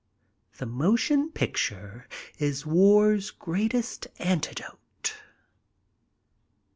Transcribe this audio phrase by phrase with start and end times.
[0.57, 2.07] The motion picture
[2.39, 5.13] is war's greatest an tidote.